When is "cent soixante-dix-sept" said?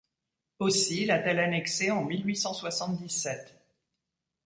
2.35-3.55